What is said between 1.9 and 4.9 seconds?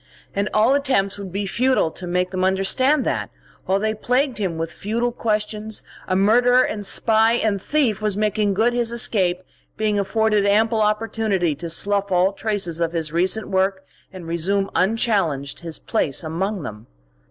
to make them understand that, while they plagued him with